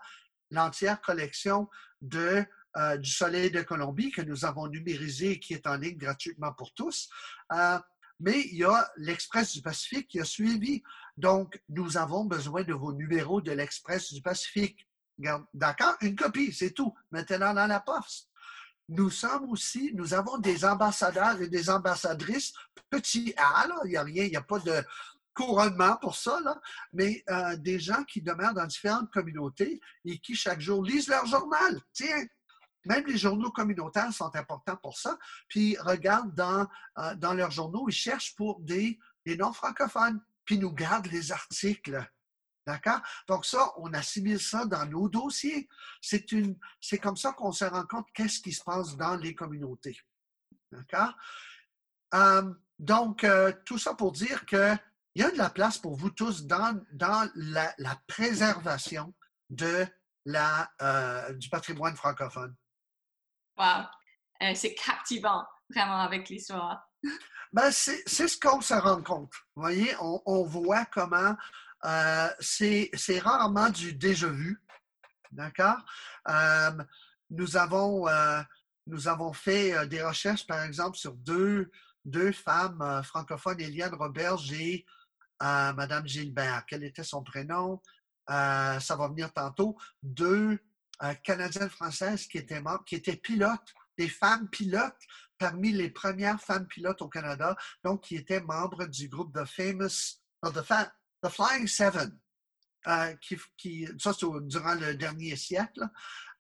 [0.49, 1.69] l'entière collection
[1.99, 2.45] de
[2.77, 6.53] euh, du Soleil de Colombie que nous avons numérisé et qui est en ligne gratuitement
[6.53, 7.09] pour tous.
[7.51, 7.79] Euh,
[8.19, 10.81] mais il y a l'Express du Pacifique qui a suivi.
[11.17, 14.87] Donc, nous avons besoin de vos numéros de l'Express du Pacifique.
[15.53, 15.95] D'accord?
[16.01, 16.93] Une copie, c'est tout.
[17.11, 18.29] Mettez-la dans la poste.
[18.89, 22.53] Nous sommes aussi, nous avons des ambassadeurs et des ambassadrices,
[22.89, 24.83] petit A, il n'y a rien, il n'y a pas de
[25.33, 26.59] couronnement pour ça, là,
[26.91, 31.25] mais euh, des gens qui demeurent dans différentes communautés et qui chaque jour lisent leur
[31.25, 31.81] journal.
[31.91, 32.25] Tiens,
[32.85, 35.17] même les journaux communautaires sont importants pour ça.
[35.47, 36.67] Puis regardent dans,
[36.97, 40.21] euh, dans leurs journaux, ils cherchent pour des, des non francophones.
[40.45, 42.05] puis nous garde les articles.
[42.65, 43.01] D'accord?
[43.27, 45.67] Donc ça, on assimile ça dans nos dossiers.
[46.01, 49.35] C'est une, c'est comme ça qu'on se rend compte qu'est-ce qui se passe dans les
[49.35, 49.99] communautés.
[50.71, 51.13] D'accord?
[52.13, 54.79] Euh, donc, euh, tout ça pour dire qu'il
[55.15, 57.73] y a de la place pour vous tous dans, dans la,
[58.07, 59.13] préservation
[59.49, 59.85] de
[60.25, 60.71] la,
[61.33, 62.55] du patrimoine francophone.
[63.57, 63.85] Wow!
[64.41, 66.89] Euh, c'est captivant, vraiment, avec l'histoire.
[67.51, 69.31] Ben, c'est ce qu'on se rend compte.
[69.55, 71.35] Vous voyez, on, on voit comment
[71.85, 74.61] euh, c'est rarement du déjà vu.
[75.31, 75.77] D'accord?
[76.29, 76.71] Euh,
[77.29, 78.07] nous, avons,
[78.87, 81.71] nous avons fait des recherches, par exemple, sur deux,
[82.05, 84.85] deux femmes francophones, Eliane Roberge et
[85.39, 86.65] Madame Gilbert.
[86.67, 87.81] Quel était son prénom?
[88.27, 89.77] Ça va venir tantôt.
[90.01, 90.59] Deux
[91.23, 95.01] Canadiennes françaises qui étaient membres, qui étaient pilotes, des femmes pilotes
[95.37, 100.21] parmi les premières femmes pilotes au Canada, donc qui étaient membres du groupe The Famous,
[100.43, 102.17] the, Flying Seven,
[102.87, 103.15] euh,
[103.57, 105.87] qui, ça c'est durant le dernier siècle.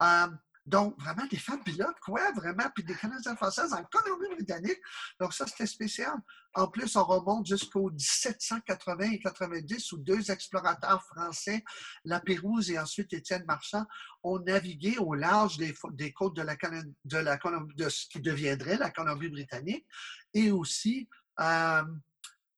[0.01, 0.27] Euh,
[0.65, 4.79] donc, vraiment des femmes pilotes, quoi, vraiment, puis des Canadiennes françaises en Colombie-Britannique.
[5.19, 6.13] Donc, ça, c'était spécial.
[6.53, 11.63] En plus, on remonte jusqu'au 1780 et 90 où deux explorateurs français,
[12.05, 13.85] La Pérouse et ensuite Étienne Marchand,
[14.23, 19.85] ont navigué au large des, côtes de la, de ce qui deviendrait la Colombie-Britannique
[20.33, 21.09] et aussi
[21.41, 21.83] euh,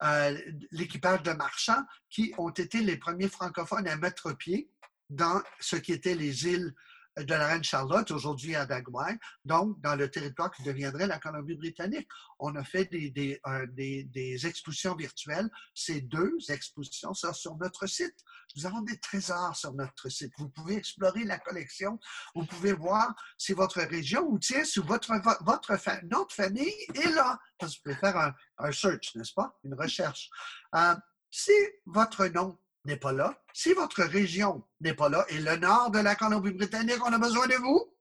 [0.04, 0.38] euh,
[0.72, 4.70] l'équipage de marchands qui ont été les premiers francophones à mettre pied
[5.10, 6.74] dans ce qui étaient les îles
[7.18, 9.12] de la Reine Charlotte, aujourd'hui à Dagmar,
[9.46, 12.08] donc dans le territoire qui deviendrait la Colombie-Britannique.
[12.40, 15.50] On a fait des, des, euh, des, des expositions virtuelles.
[15.74, 18.16] Ces deux expositions sont sur notre site.
[18.56, 20.34] Nous avons des trésors sur notre site.
[20.38, 22.00] Vous pouvez explorer la collection.
[22.36, 27.12] Vous pouvez voir si votre région ou tiens, si votre, vo- votre de famille est
[27.12, 27.40] là.
[27.62, 29.58] Vous pouvez faire un, un search, n'est-ce pas?
[29.64, 30.30] Une recherche.
[30.76, 30.96] Euh,
[31.32, 31.52] si
[31.86, 36.00] votre nom n'est pas là, si votre région n'est pas là, et le nord de
[36.00, 37.94] la Colombie-Britannique, on a besoin de vous,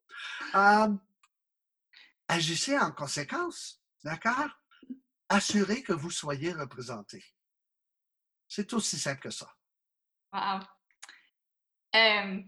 [0.54, 0.88] euh,
[2.28, 4.50] agissez en conséquence, d'accord?
[5.28, 7.24] Assurez que vous soyez représenté.
[8.48, 9.52] C'est aussi simple que ça.
[10.32, 10.60] Wow!
[11.96, 12.42] Euh,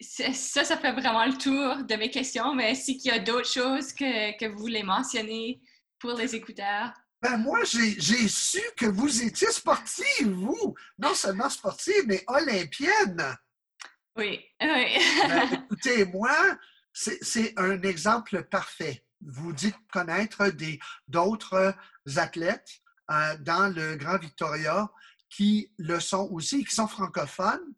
[0.00, 3.92] ça, ça fait vraiment le tour de mes questions, mais qu'il y a d'autres choses
[3.92, 5.60] que, que vous voulez mentionner
[5.98, 6.92] pour les écouteurs?
[7.20, 10.74] Ben moi, j'ai su que vous étiez sportive, vous.
[10.98, 13.36] Non seulement sportive, mais olympienne.
[14.16, 14.98] Oui, oui.
[15.28, 16.58] Ben, écoutez, moi,
[16.92, 19.04] c'est un exemple parfait.
[19.20, 20.52] Vous dites connaître
[21.08, 21.74] d'autres
[22.16, 22.70] athlètes
[23.10, 24.88] euh, dans le Grand Victoria
[25.28, 27.74] qui le sont aussi, qui sont francophones.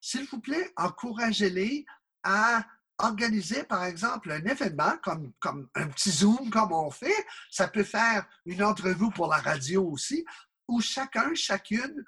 [0.00, 1.86] S'il vous plaît, encouragez-les
[2.22, 2.66] à
[2.98, 7.26] organiser, par exemple, un événement comme, comme un petit Zoom, comme on fait.
[7.50, 10.24] Ça peut faire une entrevue pour la radio aussi,
[10.68, 12.04] où chacun, chacune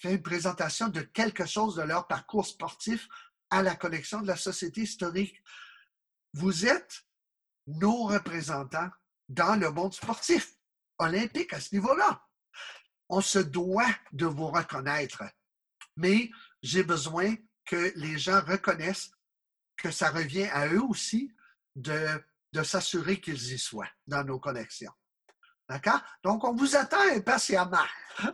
[0.00, 3.08] fait une présentation de quelque chose de leur parcours sportif
[3.50, 5.42] à la collection de la Société historique.
[6.34, 7.04] Vous êtes
[7.66, 8.90] nos représentants
[9.28, 10.54] dans le monde sportif,
[10.98, 12.22] olympique à ce niveau-là.
[13.08, 15.22] On se doit de vous reconnaître,
[15.96, 16.30] mais
[16.62, 19.10] j'ai besoin que les gens reconnaissent
[19.76, 21.32] que ça revient à eux aussi
[21.74, 22.08] de,
[22.52, 24.92] de s'assurer qu'ils y soient dans nos collections.
[25.68, 26.00] D'accord?
[26.22, 27.86] Donc, on vous attend impatiemment.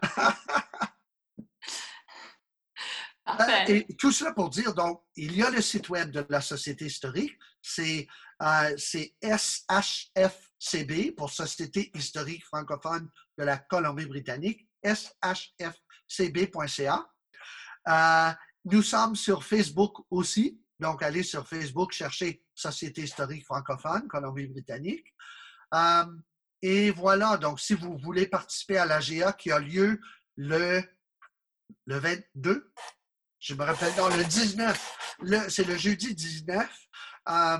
[3.29, 6.41] Euh, Et tout cela pour dire, donc, il y a le site web de la
[6.41, 8.09] Société historique, c'est
[8.43, 8.77] euh,
[9.23, 15.73] SHFCB pour Société historique francophone de la Colombie-Britannique, shfcb.ca.
[17.89, 18.33] Euh,
[18.65, 25.07] nous sommes sur Facebook aussi, donc allez sur Facebook, cherchez Société historique francophone, Colombie-Britannique.
[25.75, 26.05] Euh,
[26.61, 30.01] et voilà, donc si vous voulez participer à l'AGA qui a lieu
[30.37, 30.83] le,
[31.87, 32.73] le 22,
[33.39, 36.69] je me rappelle, non, le 19, le- c'est le jeudi 19
[37.29, 37.59] euh,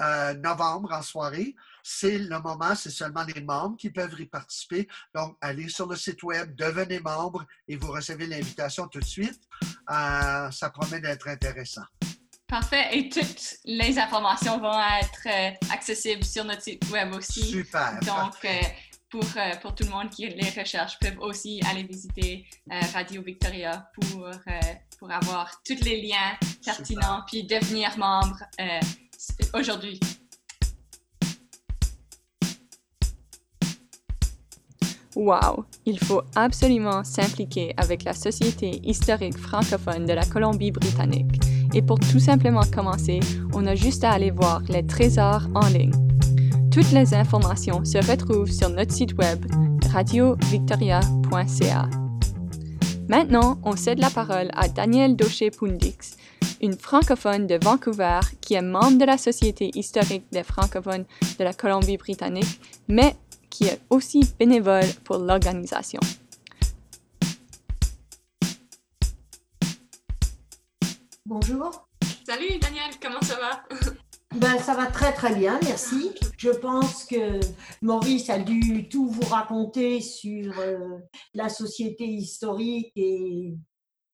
[0.00, 1.54] euh, novembre en soirée.
[1.82, 4.86] C'est le moment, c'est seulement les membres qui peuvent y participer.
[5.14, 9.40] Donc, allez sur le site web, devenez membre et vous recevez l'invitation tout de suite.
[9.88, 11.84] Ça promet d'être intéressant.
[12.50, 12.88] Parfait.
[12.98, 17.44] Et toutes les informations vont être euh, accessibles sur notre site web aussi.
[17.44, 18.00] Super.
[18.00, 18.48] Donc, euh,
[19.08, 23.22] pour, euh, pour tout le monde qui les recherche, peuvent aussi aller visiter euh, Radio
[23.22, 24.32] Victoria pour, euh,
[24.98, 28.80] pour avoir tous les liens pertinents puis devenir membre euh,
[29.54, 30.00] aujourd'hui.
[35.14, 35.66] Wow!
[35.86, 41.49] Il faut absolument s'impliquer avec la Société historique francophone de la Colombie-Britannique.
[41.74, 43.20] Et pour tout simplement commencer,
[43.52, 45.92] on a juste à aller voir les trésors en ligne.
[46.70, 49.44] Toutes les informations se retrouvent sur notre site web
[49.92, 51.88] radiovictoria.ca.
[53.08, 56.16] Maintenant, on cède la parole à Daniel Daucher-Pundix,
[56.62, 61.04] une francophone de Vancouver qui est membre de la Société historique des francophones
[61.38, 63.16] de la Colombie-Britannique, mais
[63.50, 66.00] qui est aussi bénévole pour l'organisation.
[71.30, 71.88] Bonjour.
[72.26, 73.62] Salut Daniel, comment ça va?
[74.34, 76.10] Ben, ça va très très bien, merci.
[76.36, 77.38] Je pense que
[77.82, 80.98] Maurice a dû tout vous raconter sur euh,
[81.32, 83.54] la société historique et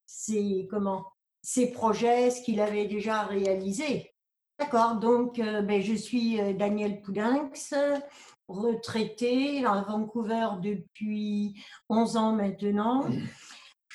[0.05, 1.07] ses, comment,
[1.41, 4.13] ses projets, ce qu'il avait déjà réalisé.
[4.59, 7.73] D'accord, donc euh, ben, je suis euh, Daniel Poudinx,
[8.47, 11.59] retraité à Vancouver depuis
[11.89, 13.09] 11 ans maintenant.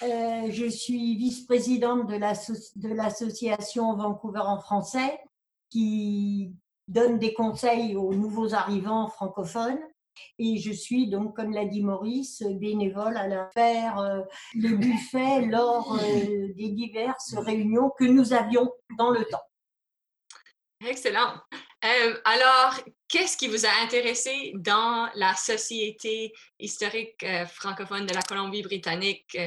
[0.00, 5.20] Je suis vice-présidente de l'association Vancouver en français
[5.70, 6.52] qui
[6.88, 9.80] donne des conseils aux nouveaux arrivants francophones.
[10.38, 14.20] Et je suis donc, comme l'a dit Maurice, bénévole à la faire euh,
[14.54, 19.42] le buffet lors euh, des diverses réunions que nous avions dans le temps.
[20.86, 21.34] Excellent.
[21.84, 22.78] Euh, alors,
[23.08, 29.38] qu'est-ce qui vous a intéressé dans la société historique francophone de la Colombie-Britannique?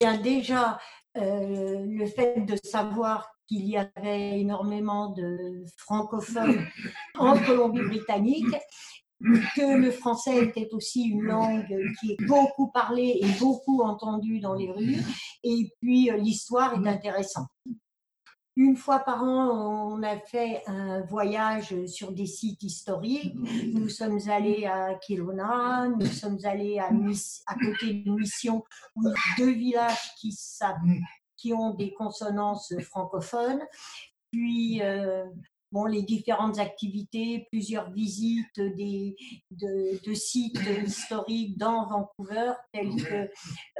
[0.00, 0.78] Bien, déjà,
[1.14, 6.66] le fait de savoir qu'il y avait énormément de francophones
[7.18, 8.56] en Colombie-Britannique,
[9.54, 11.66] que le français était aussi une langue
[12.00, 14.96] qui est beaucoup parlée et beaucoup entendue dans les rues,
[15.44, 17.48] et puis euh, l'histoire est intéressante.
[18.60, 23.34] Une fois par an, on a fait un voyage sur des sites historiques.
[23.72, 26.90] Nous sommes allés à Kiruna, nous sommes allés à,
[27.46, 28.62] à côté d'une mission
[28.96, 29.04] où
[29.38, 30.38] deux villages qui,
[31.38, 33.62] qui ont des consonances francophones.
[34.30, 35.24] Puis, euh,
[35.72, 39.16] bon, les différentes activités, plusieurs visites des,
[39.52, 43.14] de, sites historiques dans Vancouver, telles que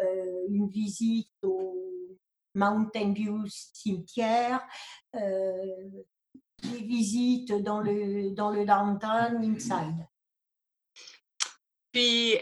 [0.02, 1.90] euh, une visite au
[2.54, 4.66] Mountain View cimetière,
[5.14, 5.88] euh,
[6.62, 10.06] des visites dans le, dans le downtown inside.
[11.92, 12.36] Puis,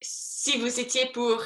[0.00, 1.44] si vous étiez pour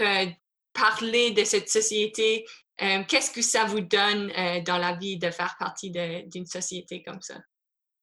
[0.72, 2.44] parler de cette société
[2.82, 7.02] euh, qu'est-ce que ça vous donne euh, dans la vie de faire partie d'une société
[7.02, 7.36] comme ça?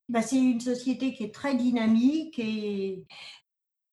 [0.10, 3.06] Ben, c'est une société qui est très dynamique et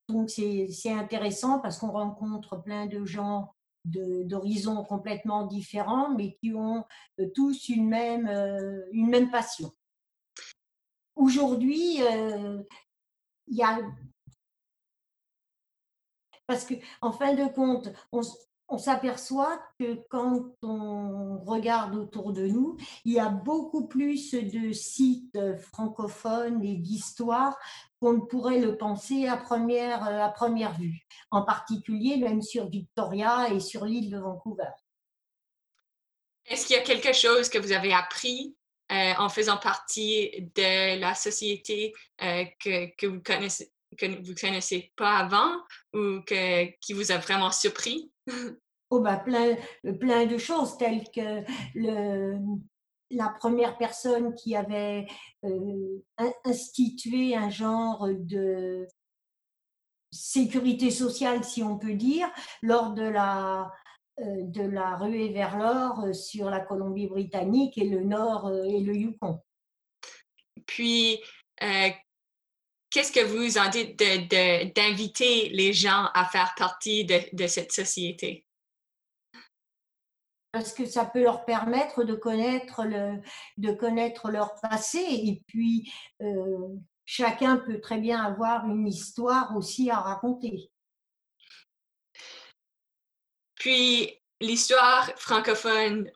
[0.08, 3.54] donc c'est intéressant parce qu'on rencontre plein de gens
[3.84, 6.84] d'horizons complètement différents, mais qui ont
[7.18, 8.28] euh, tous une même,
[8.92, 9.72] une même passion.
[11.16, 13.78] Aujourd'hui, il y a
[16.50, 18.22] parce qu'en en fin de compte, on,
[18.70, 24.72] on s'aperçoit que quand on regarde autour de nous, il y a beaucoup plus de
[24.72, 27.58] sites francophones et d'histoire
[28.00, 31.00] qu'on ne pourrait le penser à première, à première vue,
[31.32, 34.70] en particulier même sur Victoria et sur l'île de Vancouver.
[36.46, 38.56] Est-ce qu'il y a quelque chose que vous avez appris
[38.92, 41.92] euh, en faisant partie de la société
[42.22, 45.52] euh, que, que, vous connaissez que vous connaissez pas avant
[45.92, 48.09] ou que, qui vous a vraiment surpris?
[48.90, 49.56] Oh bah plein,
[49.98, 51.44] plein de choses telles que
[51.74, 52.38] le,
[53.10, 55.06] la première personne qui avait
[55.44, 56.02] euh,
[56.44, 58.86] institué un genre de
[60.12, 62.28] sécurité sociale, si on peut dire,
[62.62, 63.70] lors de la,
[64.20, 68.94] euh, de la ruée vers l'or euh, sur la Colombie-Britannique et le Nord et le
[68.94, 69.40] Yukon.
[70.66, 71.20] Puis,
[72.90, 73.98] qu'est-ce que vous en dites
[74.74, 78.44] d'inviter les gens à faire partie de, cette société?
[80.52, 83.20] Parce que ça peut leur permettre de connaître, le,
[83.56, 89.90] de connaître leur passé et puis euh, chacun peut très bien avoir une histoire aussi
[89.90, 90.70] à raconter.
[93.54, 96.10] Puis l'histoire francophone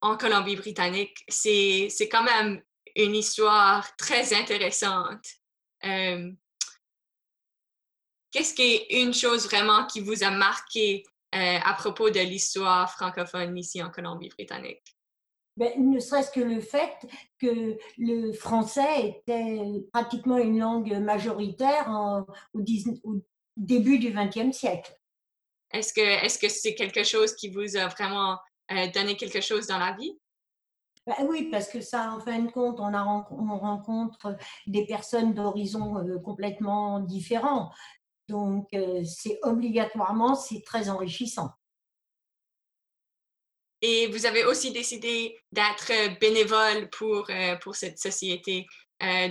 [0.00, 2.62] en Colombie-Britannique, c'est quand même
[2.96, 5.37] une histoire très intéressante.
[5.84, 6.32] Euh,
[8.30, 11.04] qu'est-ce qui est une chose vraiment qui vous a marqué
[11.34, 14.96] euh, à propos de l'histoire francophone ici en Colombie-Britannique?
[15.58, 16.94] Ben, ne serait-ce que le fait
[17.40, 19.60] que le français était
[19.92, 21.90] pratiquement une langue majoritaire
[22.54, 22.62] au,
[23.56, 24.96] début du XXe siècle.
[25.72, 28.38] Est-ce que est-ce que c'est quelque chose qui vous a vraiment
[28.70, 30.16] euh, donné quelque chose dans la vie?
[31.08, 34.36] Ben oui, parce que ça, en fin de compte, on, rencontre
[34.66, 37.72] des personnes d'horizons euh, complètement différents.
[38.28, 41.48] Donc, euh, c'est obligatoirement, c'est très enrichissant.
[43.80, 48.66] Et vous avez aussi décidé d'être bénévole pour, euh, pour cette société.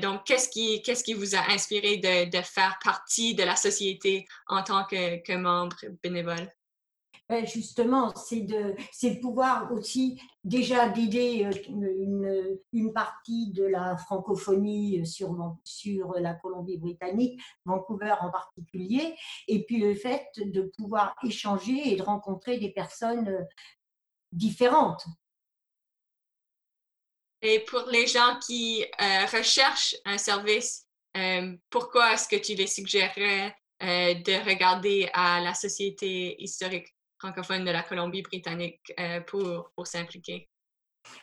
[0.02, 4.26] Donc, qu'est-ce qui, qu'est-ce qui vous a inspiré de, de, faire partie de la société
[4.48, 6.50] en tant que, que membre bénévole?
[7.44, 15.06] Justement, c'est de, c'est de pouvoir aussi déjà d'aider euh, une, partie de la francophonie
[15.06, 19.14] sur, sur la Colombie-Britannique, Vancouver en particulier,
[19.50, 23.44] et puis le fait de pouvoir échanger et de rencontrer des personnes euh,
[24.32, 25.06] différentes.
[27.42, 30.86] Et pour les gens qui euh, recherchent un service,
[31.72, 36.97] pourquoi est-ce que tu les suggérerais de regarder à la Société historique?
[37.20, 40.48] Francophone de la Colombie-Britannique euh, pour, pour s'impliquer?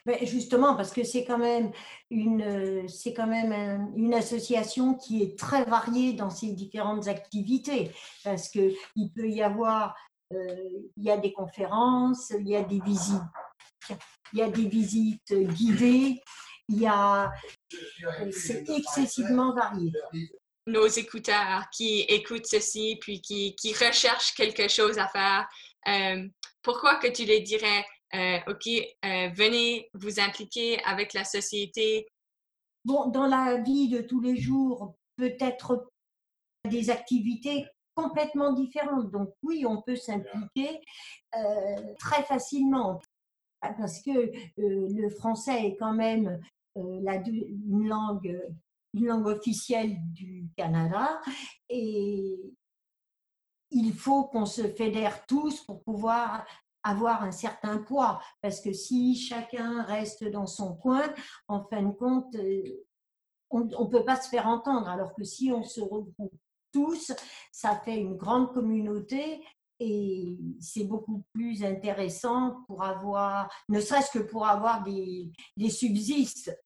[0.06, 1.70] Ben, justement, parce que c'est quand même,
[2.10, 7.90] une, c'est quand même une association qui est très variée dans ses différentes activités,
[8.22, 9.94] parce qu'il peut y avoir,
[10.32, 10.56] euh,
[10.96, 13.20] il y a des conférences, il y a des visites,
[14.32, 16.20] il y a des visites guidées,
[16.70, 17.30] il y a,
[18.30, 19.92] c'est excessivement varié
[20.66, 25.46] nos écouteurs qui écoutent ceci, puis qui, qui recherchent quelque chose à faire, euh,
[26.62, 27.84] pourquoi que tu les dirais,
[28.46, 28.68] OK,
[29.02, 32.06] venez vous impliquer avec la société?
[32.84, 35.88] Bon, dans la vie de tous les jours, peut-être
[36.68, 39.10] des activités complètement différentes.
[39.10, 40.80] Donc oui, on peut s'impliquer
[41.98, 43.00] très facilement
[43.60, 46.40] parce que le français est quand même
[46.76, 48.40] la, une langue
[48.94, 51.20] une langue officielle du Canada
[51.68, 52.36] et
[53.74, 56.46] il faut qu'on se fédère tous pour pouvoir
[56.82, 61.12] avoir un certain poids parce que si chacun reste dans son coin,
[61.48, 62.62] en fin de compte, euh,
[63.50, 66.34] on ne peut pas se faire entendre alors que si on se regroupe
[66.72, 67.12] tous,
[67.52, 69.44] ça fait une grande communauté
[69.80, 76.56] et c'est beaucoup plus intéressant pour avoir, ne serait-ce que pour avoir des, des subsistes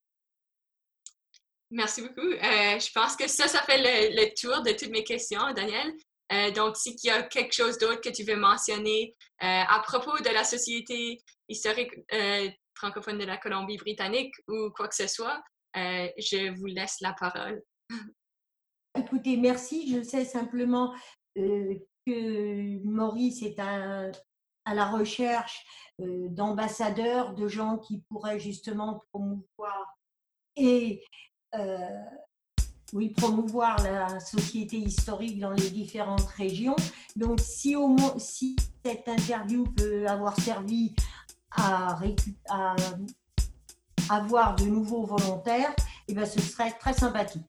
[1.71, 2.21] Merci beaucoup.
[2.21, 5.93] Euh, je pense que ça, ça fait le, tour de toutes mes questions, Daniel.
[6.33, 10.17] Euh, donc, s'il y a quelque chose d'autre que tu veux mentionner euh, à propos
[10.19, 11.93] de la Société historique
[12.75, 15.43] francophone de la Colombie-Britannique ou quoi que ce soit,
[15.75, 17.63] je vous laisse la parole.
[18.95, 19.93] Écoutez, merci.
[19.93, 20.95] Je sais simplement
[21.35, 24.11] que Maurice est à,
[24.67, 25.65] la recherche
[25.99, 29.99] d'ambassadeurs, de gens qui pourraient justement promouvoir
[30.59, 31.03] et
[31.55, 32.05] euh,
[32.93, 36.77] oui, promouvoir la société historique dans les différentes régions.
[37.17, 37.97] Donc, si, au
[38.85, 40.95] cette interview peut avoir servi
[41.51, 41.99] à,
[42.49, 42.77] à
[44.09, 45.75] avoir de nouveaux volontaires,
[46.09, 47.45] eh bien, ce serait très sympathique.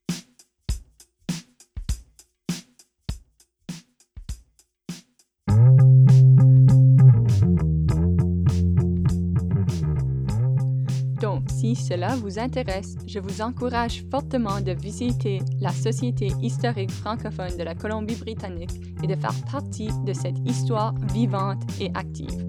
[11.70, 17.62] Si cela vous intéresse, je vous encourage fortement de visiter la Société historique francophone de
[17.62, 18.72] la Colombie-Britannique
[19.04, 22.48] et de faire partie de cette histoire vivante et active.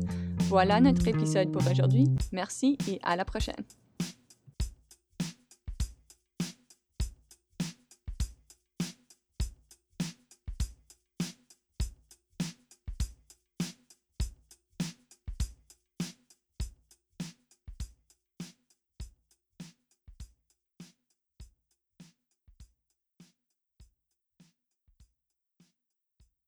[0.49, 2.07] Voilà notre épisode pour aujourd'hui.
[2.33, 3.63] Merci et à la prochaine.